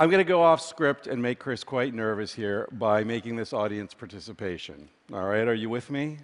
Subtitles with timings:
[0.00, 3.52] I'm going to go off script and make Chris quite nervous here by making this
[3.52, 4.88] audience participation.
[5.12, 6.18] All right, are you with me?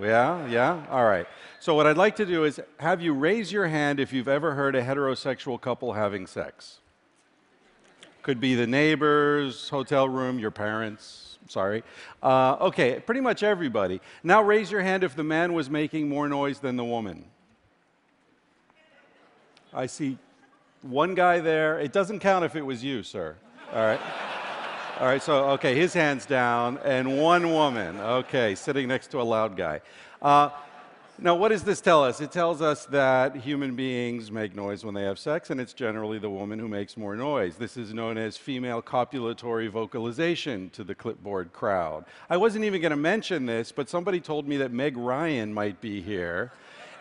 [0.00, 0.86] Yeah, yeah?
[0.88, 1.26] All right.
[1.58, 4.54] So, what I'd like to do is have you raise your hand if you've ever
[4.54, 6.78] heard a heterosexual couple having sex.
[8.22, 11.38] Could be the neighbors, hotel room, your parents.
[11.48, 11.82] Sorry.
[12.22, 14.00] Uh, okay, pretty much everybody.
[14.22, 17.24] Now, raise your hand if the man was making more noise than the woman.
[19.74, 20.16] I see
[20.82, 21.78] one guy there.
[21.78, 23.36] It doesn't count if it was you, sir.
[23.72, 24.00] All right.
[24.98, 29.24] All right, so, okay, his hand's down, and one woman, okay, sitting next to a
[29.24, 29.80] loud guy.
[30.20, 30.50] Uh,
[31.18, 32.20] now, what does this tell us?
[32.20, 36.18] It tells us that human beings make noise when they have sex, and it's generally
[36.18, 37.56] the woman who makes more noise.
[37.56, 42.04] This is known as female copulatory vocalization to the clipboard crowd.
[42.28, 45.80] I wasn't even going to mention this, but somebody told me that Meg Ryan might
[45.80, 46.52] be here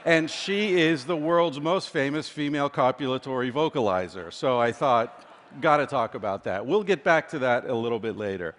[0.05, 4.31] and she is the world's most famous female copulatory vocalizer.
[4.31, 5.25] So I thought,
[5.61, 6.65] Got to talk about that.
[6.65, 8.55] We'll get back to that a little bit later.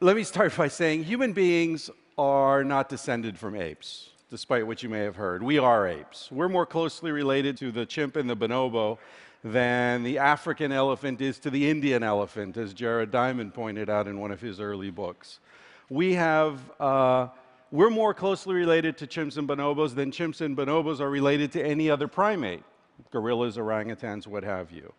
[0.00, 4.88] Let me start by saying human beings are not descended from apes, despite what you
[4.88, 5.42] may have heard.
[5.42, 6.30] We are apes.
[6.30, 8.98] We're more closely related to the chimp and the bonobo
[9.42, 14.18] than the African elephant is to the Indian elephant, as Jared Diamond pointed out in
[14.18, 15.40] one of his early books.
[15.90, 17.28] We have, uh,
[17.74, 21.60] we're more closely related to chimps and bonobos than chimps and bonobos are related to
[21.60, 22.62] any other primate
[23.10, 24.92] gorillas, orangutans, what have you.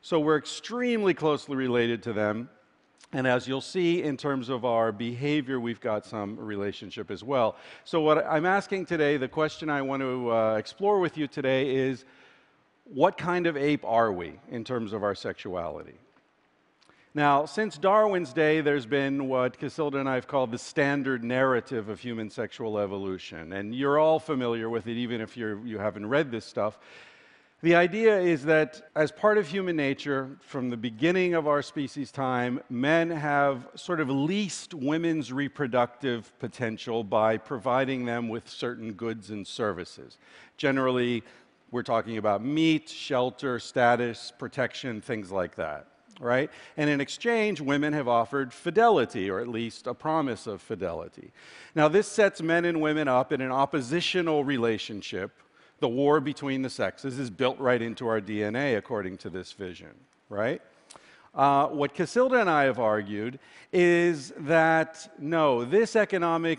[0.00, 2.50] So we're extremely closely related to them.
[3.12, 7.54] And as you'll see in terms of our behavior, we've got some relationship as well.
[7.84, 11.70] So, what I'm asking today, the question I want to uh, explore with you today
[11.74, 12.04] is
[12.82, 15.94] what kind of ape are we in terms of our sexuality?
[17.14, 21.88] Now, since Darwin's day, there's been what Casilda and I have called the standard narrative
[21.88, 23.54] of human sexual evolution.
[23.54, 26.78] And you're all familiar with it, even if you're, you haven't read this stuff.
[27.60, 32.12] The idea is that as part of human nature, from the beginning of our species
[32.12, 39.30] time, men have sort of leased women's reproductive potential by providing them with certain goods
[39.30, 40.18] and services.
[40.56, 41.24] Generally,
[41.72, 45.88] we're talking about meat, shelter, status, protection, things like that,
[46.20, 46.50] right?
[46.76, 51.32] And in exchange, women have offered fidelity, or at least a promise of fidelity.
[51.74, 55.32] Now, this sets men and women up in an oppositional relationship
[55.80, 59.94] the war between the sexes is built right into our DNA, according to this vision,
[60.28, 60.60] right?
[61.34, 63.38] Uh, what Casilda and I have argued
[63.72, 66.58] is that no, this economic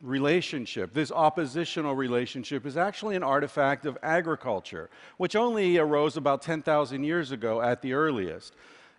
[0.00, 7.04] relationship, this oppositional relationship, is actually an artifact of agriculture, which only arose about 10,000
[7.04, 8.54] years ago at the earliest.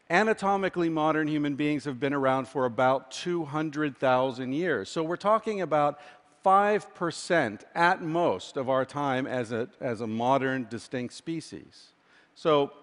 [0.09, 4.89] Anatomically, modern human beings have been around for about 200,000 years.
[4.89, 5.99] So we're talking about
[6.43, 11.93] 5% at most of our time as a, as a modern distinct species.
[12.35, 12.73] So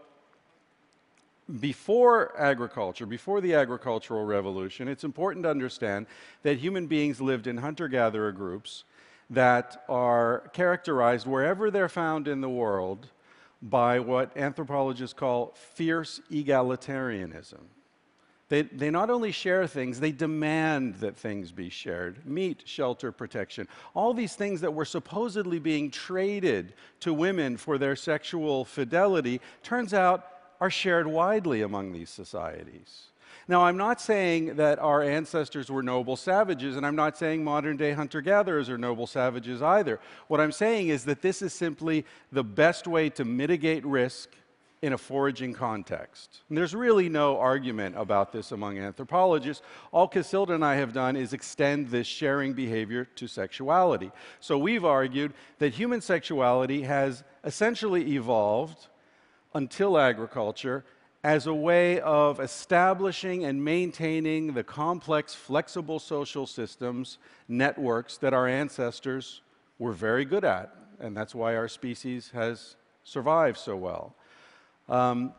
[1.60, 6.06] before agriculture, before the agricultural revolution, it's important to understand
[6.42, 8.84] that human beings lived in hunter gatherer groups
[9.30, 13.08] that are characterized wherever they're found in the world
[13.62, 17.60] by what anthropologists call fierce egalitarianism.
[18.48, 23.68] They, they not only share things, they demand that things be shared meat, shelter, protection.
[23.94, 29.92] All these things that were supposedly being traded to women for their sexual fidelity turns
[29.92, 33.04] out are shared widely among these societies.
[33.46, 37.78] Now, I'm not saying that our ancestors were noble savages, and I'm not saying modern
[37.78, 40.00] day hunter gatherers are noble savages either.
[40.26, 44.30] What I'm saying is that this is simply the best way to mitigate risk
[44.82, 46.42] in a foraging context.
[46.48, 49.62] And there's really no argument about this among anthropologists.
[49.92, 54.12] All Casilda and I have done is extend this sharing behavior to sexuality.
[54.40, 58.88] So we've argued that human sexuality has essentially evolved
[59.54, 60.84] until agriculture
[61.24, 67.18] as a way of establishing and maintaining the complex, flexible social systems,
[67.48, 69.42] networks that our ancestors
[69.78, 70.74] were very good at.
[71.00, 74.14] And that's why our species has survived so well.
[74.88, 75.32] Um,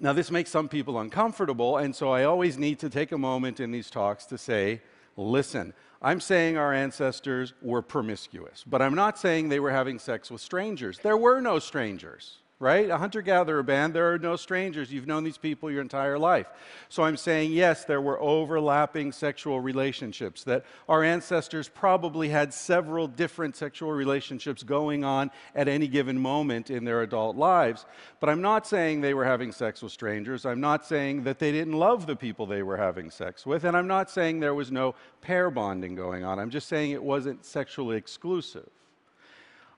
[0.00, 3.58] now, this makes some people uncomfortable, and so I always need to take a moment
[3.58, 4.80] in these talks to say,
[5.16, 10.30] listen, I'm saying our ancestors were promiscuous, but I'm not saying they were having sex
[10.30, 11.00] with strangers.
[11.00, 12.90] There were no strangers right?
[12.90, 14.92] A hunter gatherer band, there are no strangers.
[14.92, 16.48] You've known these people your entire life.
[16.88, 23.06] So I'm saying, yes, there were overlapping sexual relationships, that our ancestors probably had several
[23.06, 27.86] different sexual relationships going on at any given moment in their adult lives.
[28.18, 30.44] But I'm not saying they were having sex with strangers.
[30.44, 33.62] I'm not saying that they didn't love the people they were having sex with.
[33.62, 36.40] And I'm not saying there was no pair bonding going on.
[36.40, 38.68] I'm just saying it wasn't sexually exclusive.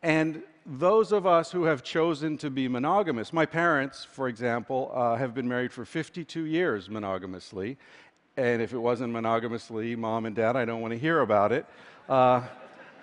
[0.02, 5.16] And those of us who have chosen to be monogamous, my parents, for example, uh,
[5.16, 7.76] have been married for 52 years monogamously.
[8.36, 11.66] And if it wasn't monogamously, mom and dad, I don't want to hear about it.
[12.08, 12.42] Uh,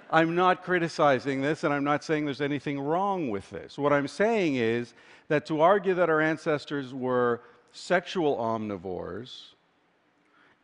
[0.10, 3.78] I'm not criticizing this, and I'm not saying there's anything wrong with this.
[3.78, 4.94] What I'm saying is
[5.28, 7.42] that to argue that our ancestors were
[7.74, 9.56] sexual omnivores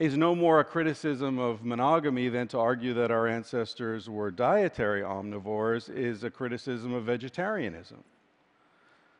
[0.04, 5.02] is no more a criticism of monogamy than to argue that our ancestors were dietary
[5.02, 8.04] omnivores is a criticism of vegetarianism.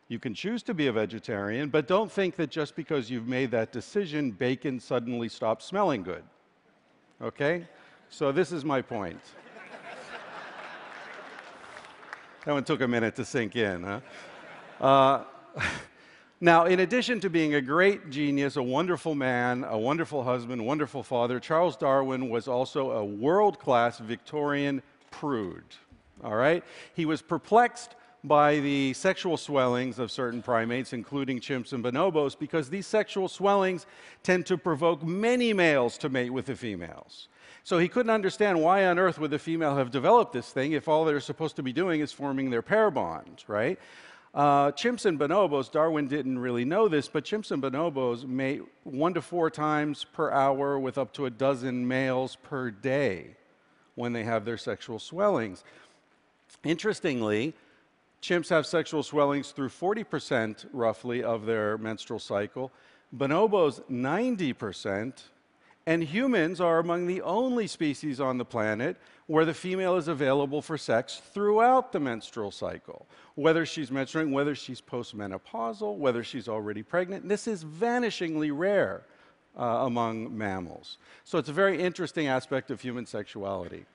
[0.10, 3.50] You can choose to be a vegetarian, but don't think that just because you've made
[3.52, 6.24] that decision, bacon suddenly stops smelling good.
[7.22, 7.66] Okay?
[8.10, 9.22] So, this is my point.
[12.46, 14.02] that one took a minute to sink in, huh?
[14.82, 15.24] Uh,
[16.44, 21.01] now, in addition to being a great genius, a wonderful man, a wonderful husband, wonderful
[21.01, 25.63] father, Charles Darwin was also a world class Victorian prude.
[26.22, 26.62] All right?
[26.95, 27.95] He was perplexed
[28.25, 33.86] by the sexual swellings of certain primates, including chimps and bonobos, because these sexual swellings
[34.22, 37.30] tend to provoke many males to mate with the females.
[37.63, 40.89] So he couldn't understand why on earth would the female have developed this thing if
[40.89, 43.80] all they're supposed to be doing is forming their pair bond, right?
[44.34, 49.14] Uh, chimps and bonobos, Darwin didn't really know this, but chimps and bonobos mate one
[49.14, 53.36] to four times per hour with up to a dozen males per day
[53.96, 55.64] when they have their sexual swellings.
[56.64, 57.54] Interestingly,
[58.24, 62.72] Chimps have sexual swellings through 40% roughly of their menstrual cycle,
[63.14, 65.24] bonobos 90%,
[65.86, 68.98] and humans are among the only species on the planet
[69.28, 73.08] where the female is available for sex throughout the menstrual cycle.
[73.36, 79.04] Whether she's menstruating, whether she's postmenopausal, whether she's already pregnant, this is vanishingly rare
[79.58, 80.98] uh, among mammals.
[81.24, 83.86] So it's a very interesting aspect of human sexuality.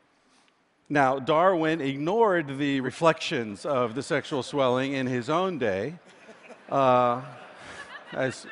[0.91, 5.99] Now, Darwin ignored the reflections of the sexual swelling in his own day,
[6.71, 7.21] uh,
[8.13, 8.47] as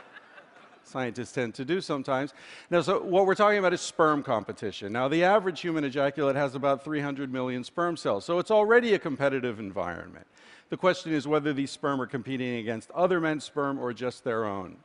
[0.96, 2.32] scientists tend to do sometimes.
[2.70, 4.94] Now, so what we're talking about is sperm competition.
[4.94, 8.98] Now, the average human ejaculate has about 300 million sperm cells, so it's already a
[8.98, 10.26] competitive environment.
[10.70, 14.46] The question is whether these sperm are competing against other men's sperm or just their
[14.46, 14.78] own.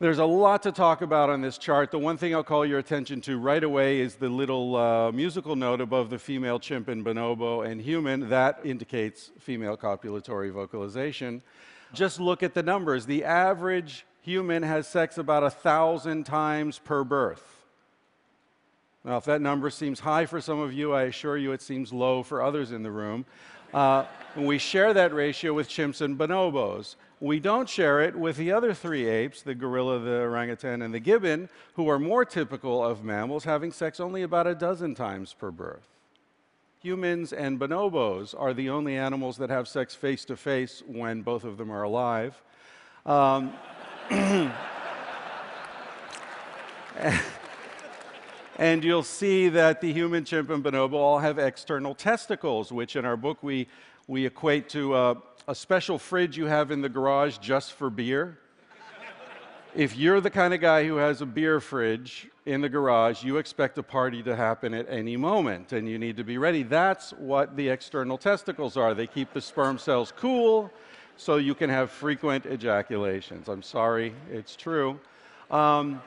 [0.00, 1.92] There's a lot to talk about on this chart.
[1.92, 5.54] The one thing I'll call your attention to right away is the little uh, musical
[5.54, 8.28] note above the female chimp and bonobo and human.
[8.28, 11.42] That indicates female copulatory vocalization.
[11.94, 13.06] Just look at the numbers.
[13.06, 17.64] The average human has sex about a thousand times per birth.
[19.04, 21.92] Now, if that number seems high for some of you, I assure you it seems
[21.92, 23.24] low for others in the room.
[23.72, 24.04] Uh,
[24.36, 26.96] we share that ratio with chimps and bonobos.
[27.20, 30.98] We don't share it with the other three apes, the gorilla, the orangutan, and the
[30.98, 35.52] gibbon, who are more typical of mammals, having sex only about a dozen times per
[35.52, 35.86] birth.
[36.82, 41.44] Humans and bonobos are the only animals that have sex face to face when both
[41.44, 42.42] of them are alive.
[43.06, 43.52] Um,
[48.56, 53.04] and you'll see that the human, chimp, and bonobo all have external testicles, which in
[53.04, 53.66] our book we,
[54.06, 55.14] we equate to uh,
[55.48, 58.38] a special fridge you have in the garage just for beer.
[59.74, 63.38] if you're the kind of guy who has a beer fridge in the garage, you
[63.38, 66.62] expect a party to happen at any moment and you need to be ready.
[66.62, 68.94] That's what the external testicles are.
[68.94, 70.70] They keep the sperm cells cool
[71.16, 73.48] so you can have frequent ejaculations.
[73.48, 74.98] I'm sorry, it's true.
[75.50, 76.02] Um,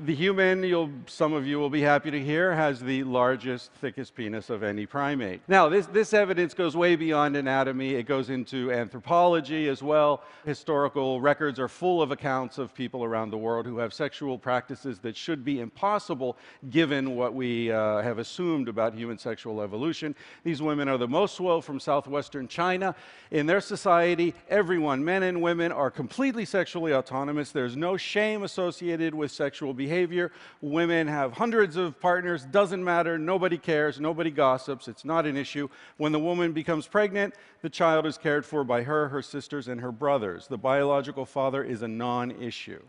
[0.00, 4.48] the human, some of you will be happy to hear, has the largest, thickest penis
[4.48, 5.40] of any primate.
[5.48, 7.94] Now, this, this evidence goes way beyond anatomy.
[7.94, 10.22] It goes into anthropology as well.
[10.44, 15.00] Historical records are full of accounts of people around the world who have sexual practices
[15.00, 16.36] that should be impossible
[16.70, 20.14] given what we uh, have assumed about human sexual evolution.
[20.44, 22.94] These women are the Mosuo from southwestern China.
[23.32, 27.50] In their society, everyone, men and women, are completely sexually autonomous.
[27.50, 30.30] There's no shame associated with sexual behavior behavior.
[30.60, 35.68] Women have hundreds of partners, doesn't matter, nobody cares, nobody gossips, it's not an issue.
[35.96, 39.80] When the woman becomes pregnant, the child is cared for by her, her sisters, and
[39.80, 40.46] her brothers.
[40.46, 42.82] The biological father is a non issue.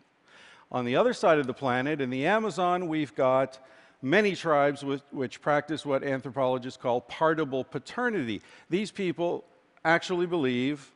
[0.71, 3.59] On the other side of the planet, in the Amazon, we've got
[4.01, 8.41] many tribes which practice what anthropologists call partible paternity.
[8.69, 9.45] These people
[9.85, 10.91] actually believe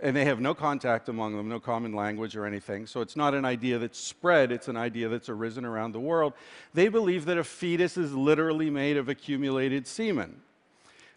[0.00, 2.86] and they have no contact among them, no common language or anything.
[2.86, 6.34] So it's not an idea that's spread, it's an idea that's arisen around the world.
[6.74, 10.40] They believe that a fetus is literally made of accumulated semen.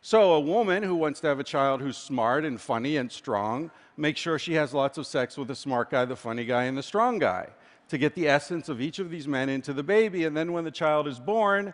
[0.01, 3.69] So a woman who wants to have a child who's smart and funny and strong
[3.97, 6.75] makes sure she has lots of sex with the smart guy, the funny guy, and
[6.75, 7.49] the strong guy
[7.89, 10.25] to get the essence of each of these men into the baby.
[10.25, 11.73] And then when the child is born,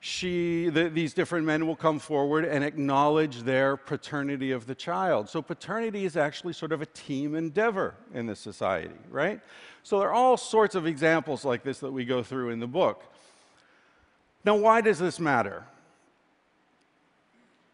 [0.00, 5.28] she, the, these different men will come forward and acknowledge their paternity of the child.
[5.28, 9.40] So paternity is actually sort of a team endeavor in this society, right?
[9.82, 12.66] So there are all sorts of examples like this that we go through in the
[12.66, 13.02] book.
[14.44, 15.64] Now, why does this matter?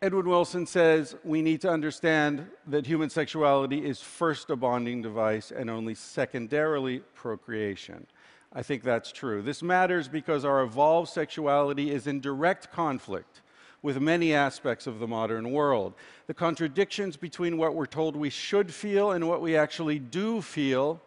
[0.01, 5.51] Edwin Wilson says we need to understand that human sexuality is first a bonding device
[5.51, 8.07] and only secondarily procreation.
[8.55, 9.43] I think that's true.
[9.43, 13.41] This matters because our evolved sexuality is in direct conflict
[13.83, 15.95] with many aspects of the modern world.
[16.27, 21.03] The contradictions between what we're told we should feel and what we actually do feel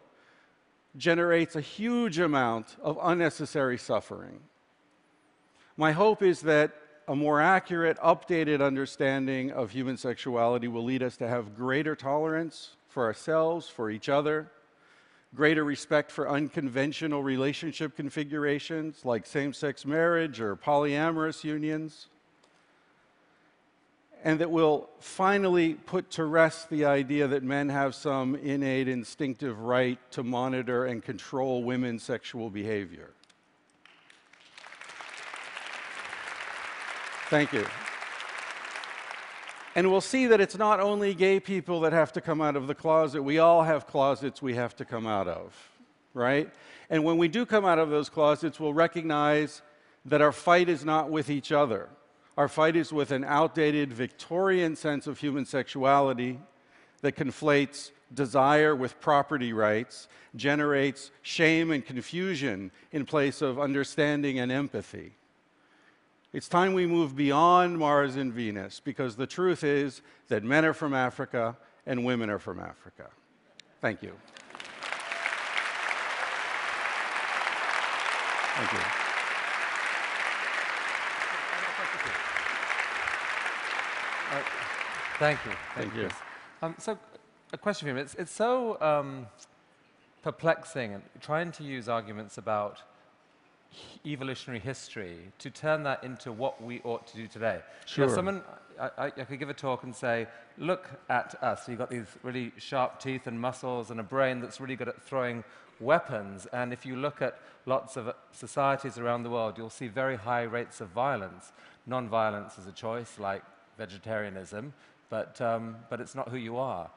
[0.96, 4.40] generates a huge amount of unnecessary suffering.
[5.76, 6.72] My hope is that
[7.08, 12.76] a more accurate, updated understanding of human sexuality will lead us to have greater tolerance
[12.88, 14.50] for ourselves, for each other,
[15.34, 22.06] greater respect for unconventional relationship configurations like same sex marriage or polyamorous unions,
[24.24, 29.60] and that will finally put to rest the idea that men have some innate instinctive
[29.60, 33.10] right to monitor and control women's sexual behavior.
[37.28, 37.66] Thank you.
[39.74, 42.66] And we'll see that it's not only gay people that have to come out of
[42.66, 43.22] the closet.
[43.22, 45.54] We all have closets we have to come out of,
[46.14, 46.50] right?
[46.90, 49.62] And when we do come out of those closets, we'll recognize
[50.04, 51.88] that our fight is not with each other.
[52.36, 56.38] Our fight is with an outdated Victorian sense of human sexuality
[57.02, 64.50] that conflates desire with property rights, generates shame and confusion in place of understanding and
[64.50, 65.17] empathy.
[66.30, 70.74] It's time we move beyond Mars and Venus because the truth is that men are
[70.74, 71.56] from Africa
[71.86, 73.08] and women are from Africa.
[73.80, 74.12] Thank you.
[78.56, 78.78] Thank you.
[84.30, 84.42] Uh,
[85.18, 85.52] thank you.
[85.74, 86.08] Thank you.
[86.60, 86.98] Um, so,
[87.54, 88.00] a question for you.
[88.00, 89.26] It's, it's so um,
[90.22, 92.82] perplexing trying to use arguments about
[94.06, 97.60] evolutionary history to turn that into what we ought to do today.
[97.86, 98.06] Sure.
[98.06, 98.42] Know, someone,
[98.80, 101.68] I, I, I, could give a talk and say, look at us.
[101.68, 105.02] You've got these really sharp teeth and muscles and a brain that's really good at
[105.02, 105.44] throwing
[105.80, 106.46] weapons.
[106.52, 110.42] And if you look at lots of societies around the world, you'll see very high
[110.42, 111.52] rates of violence.
[111.86, 113.42] Non-violence is a choice, like
[113.76, 114.72] vegetarianism,
[115.10, 116.90] but, um, but it's not who you are.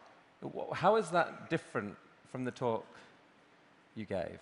[0.74, 1.96] How is that different
[2.32, 2.86] from the talk
[3.96, 4.40] you gave?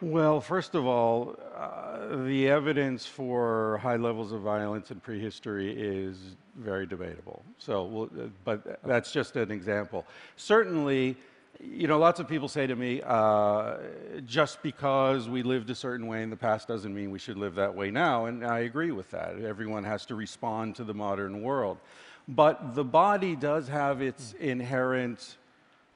[0.00, 6.34] Well, first of all, uh, the evidence for high levels of violence in prehistory is
[6.56, 7.44] very debatable.
[7.58, 10.04] So, we'll, uh, but that's just an example.
[10.36, 11.16] Certainly,
[11.60, 13.76] you know, lots of people say to me, uh,
[14.26, 17.54] just because we lived a certain way in the past doesn't mean we should live
[17.54, 18.26] that way now.
[18.26, 19.40] And I agree with that.
[19.40, 21.78] Everyone has to respond to the modern world.
[22.26, 25.36] But the body does have its inherent.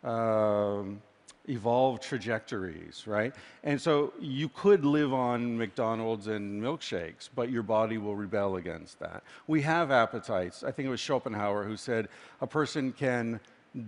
[0.04, 1.02] Um,
[1.48, 3.34] evolved trajectories, right?
[3.64, 8.98] And so you could live on McDonald's and milkshakes, but your body will rebel against
[9.00, 9.22] that.
[9.46, 10.64] We have appetites.
[10.64, 12.08] I think it was Schopenhauer who said
[12.40, 13.40] a person can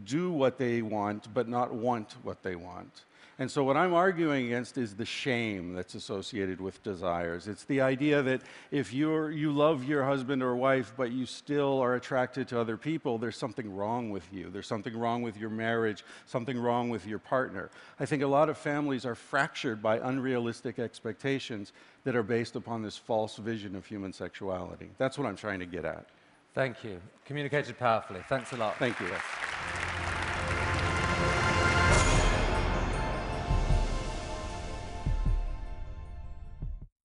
[0.05, 3.05] do what they want, but not want what they want.
[3.40, 7.47] And so, what I'm arguing against is the shame that's associated with desires.
[7.47, 8.42] It's the idea that
[8.73, 12.76] if you're, you love your husband or wife, but you still are attracted to other
[12.76, 14.50] people, there's something wrong with you.
[14.50, 17.71] There's something wrong with your marriage, something wrong with your partner.
[18.00, 22.83] I think a lot of families are fractured by unrealistic expectations that are based upon
[22.83, 24.90] this false vision of human sexuality.
[24.99, 26.07] That's what I'm trying to get at.
[26.54, 27.00] Thank you.
[27.25, 28.21] Communicated powerfully.
[28.28, 28.78] Thanks a lot.
[28.80, 29.07] Thank you.
[29.07, 29.88] Yes.